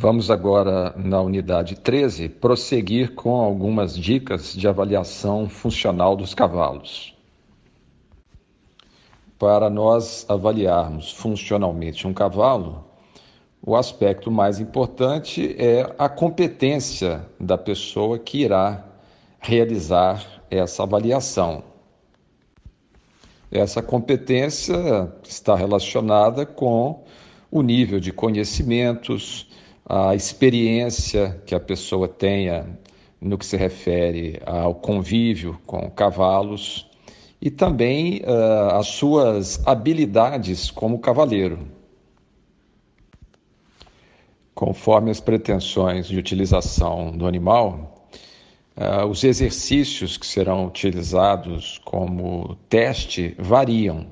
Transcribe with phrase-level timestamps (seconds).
[0.00, 7.16] Vamos agora, na unidade 13, prosseguir com algumas dicas de avaliação funcional dos cavalos.
[9.36, 12.84] Para nós avaliarmos funcionalmente um cavalo,
[13.60, 18.84] o aspecto mais importante é a competência da pessoa que irá
[19.40, 21.64] realizar essa avaliação.
[23.50, 27.02] Essa competência está relacionada com
[27.50, 29.48] o nível de conhecimentos,
[29.88, 32.78] a experiência que a pessoa tenha
[33.18, 36.86] no que se refere ao convívio com cavalos
[37.40, 41.66] e também uh, as suas habilidades como cavaleiro.
[44.54, 48.08] Conforme as pretensões de utilização do animal,
[48.76, 54.06] uh, os exercícios que serão utilizados como teste variam.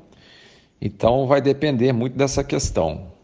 [0.80, 3.15] Então, vai depender muito dessa questão.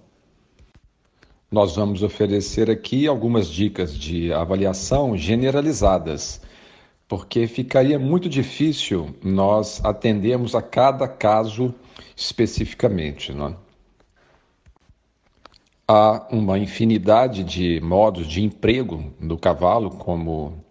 [1.53, 6.41] Nós vamos oferecer aqui algumas dicas de avaliação generalizadas,
[7.07, 11.75] porque ficaria muito difícil nós atendermos a cada caso
[12.17, 13.35] especificamente.
[13.35, 13.57] Não é?
[15.87, 20.65] Há uma infinidade de modos de emprego do cavalo como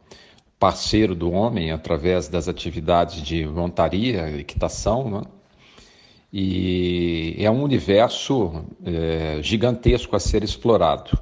[0.57, 5.40] parceiro do homem através das atividades de montaria, equitação, não é?
[6.31, 11.17] E é um universo é, gigantesco a ser explorado.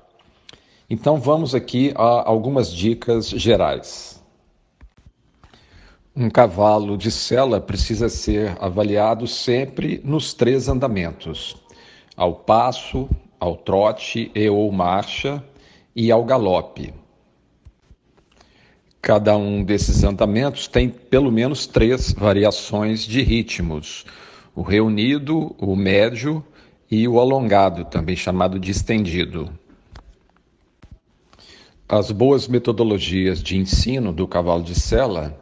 [0.90, 4.24] Então vamos aqui a algumas dicas gerais.
[6.16, 11.56] Um cavalo de sela precisa ser avaliado sempre nos três andamentos:
[12.16, 15.44] ao passo, ao trote e ou marcha
[15.96, 16.94] e ao galope.
[19.02, 24.06] Cada um desses andamentos tem pelo menos três variações de ritmos
[24.55, 26.44] o reunido, o médio
[26.89, 29.50] e o alongado, também chamado de estendido.
[31.88, 35.40] As boas metodologias de ensino do cavalo de sela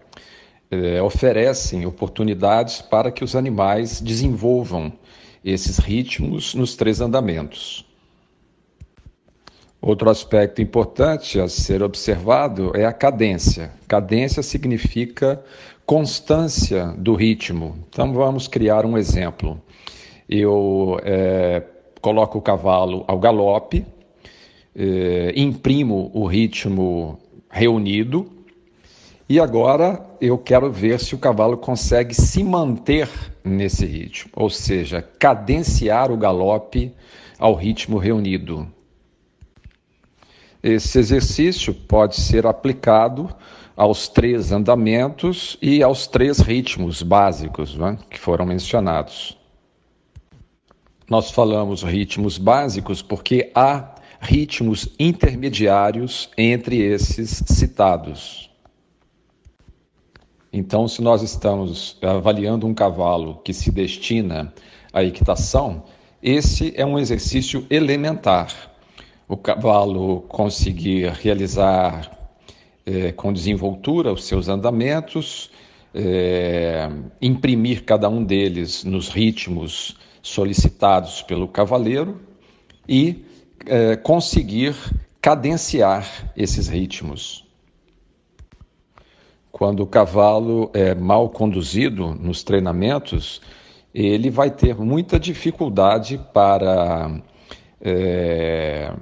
[0.72, 4.94] eh, oferecem oportunidades para que os animais desenvolvam
[5.44, 7.86] esses ritmos nos três andamentos.
[9.82, 13.72] Outro aspecto importante a ser observado é a cadência.
[13.88, 15.42] Cadência significa
[15.88, 17.78] constância do ritmo.
[17.88, 19.60] Então vamos criar um exemplo.
[20.30, 21.64] Eu é,
[22.02, 23.86] coloco o cavalo ao galope,
[24.76, 27.18] é, imprimo o ritmo
[27.50, 28.30] reunido
[29.30, 33.10] e agora eu quero ver se o cavalo consegue se manter
[33.42, 36.94] nesse ritmo, ou seja, cadenciar o galope
[37.40, 38.68] ao ritmo reunido.
[40.62, 43.30] Esse exercício pode ser aplicado
[43.78, 49.38] aos três andamentos e aos três ritmos básicos né, que foram mencionados.
[51.08, 58.50] Nós falamos ritmos básicos porque há ritmos intermediários entre esses citados.
[60.52, 64.52] Então, se nós estamos avaliando um cavalo que se destina
[64.92, 65.84] à equitação,
[66.22, 68.52] esse é um exercício elementar.
[69.28, 72.17] O cavalo conseguir realizar
[72.88, 75.52] é, com desenvoltura os seus andamentos,
[75.94, 76.90] é,
[77.22, 82.22] imprimir cada um deles nos ritmos solicitados pelo cavaleiro
[82.88, 83.26] e
[83.66, 84.74] é, conseguir
[85.22, 87.46] cadenciar esses ritmos.
[89.52, 93.42] Quando o cavalo é mal conduzido nos treinamentos,
[93.94, 97.20] ele vai ter muita dificuldade para
[97.82, 98.94] é,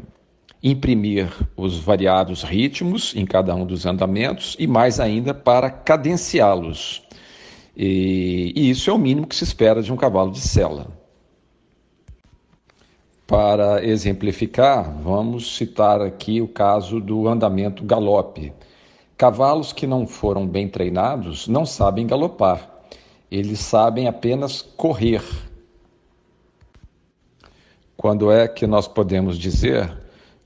[0.65, 7.03] imprimir os variados ritmos em cada um dos andamentos e mais ainda para cadenciá-los.
[7.77, 10.87] E, e, isso é o mínimo que se espera de um cavalo de sela.
[13.27, 18.51] Para exemplificar, vamos citar aqui o caso do andamento galope.
[19.15, 22.71] Cavalos que não foram bem treinados não sabem galopar,
[23.29, 25.21] eles sabem apenas correr.
[27.95, 30.04] Quando é que nós podemos dizer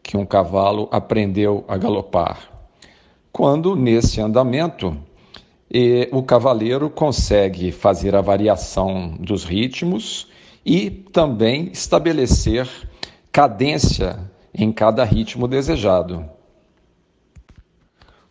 [0.09, 2.49] que um cavalo aprendeu a galopar.
[3.31, 4.97] Quando, nesse andamento,
[6.11, 10.27] o cavaleiro consegue fazer a variação dos ritmos
[10.65, 12.67] e também estabelecer
[13.31, 14.19] cadência
[14.51, 16.27] em cada ritmo desejado.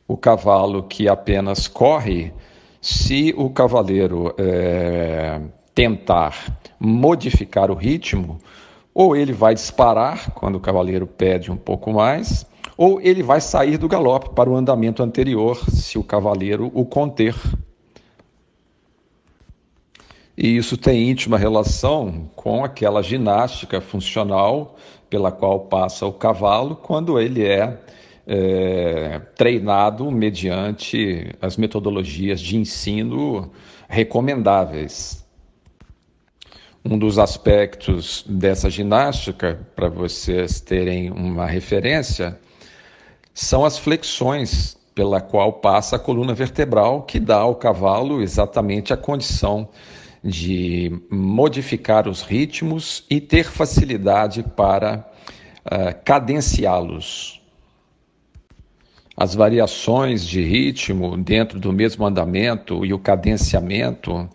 [0.09, 2.35] O cavalo que apenas corre,
[2.81, 5.41] se o cavaleiro é,
[5.73, 8.41] tentar modificar o ritmo,
[8.99, 12.45] ou ele vai disparar quando o cavaleiro pede um pouco mais,
[12.77, 17.37] ou ele vai sair do galope para o andamento anterior, se o cavaleiro o conter.
[20.37, 24.75] E isso tem íntima relação com aquela ginástica funcional
[25.09, 27.79] pela qual passa o cavalo quando ele é,
[28.27, 33.53] é treinado mediante as metodologias de ensino
[33.89, 35.28] recomendáveis.
[36.85, 42.39] Um dos aspectos dessa ginástica, para vocês terem uma referência,
[43.35, 48.97] são as flexões pela qual passa a coluna vertebral, que dá ao cavalo exatamente a
[48.97, 49.69] condição
[50.23, 55.09] de modificar os ritmos e ter facilidade para
[55.67, 57.41] uh, cadenciá-los.
[59.17, 64.29] As variações de ritmo dentro do mesmo andamento e o cadenciamento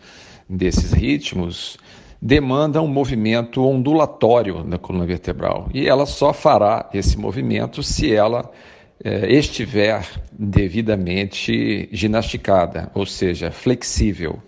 [0.50, 1.78] desses ritmos
[2.26, 8.50] demandam um movimento ondulatório na coluna vertebral e ela só fará esse movimento se ela
[9.04, 14.42] eh, estiver devidamente ginasticada, ou seja, flexível.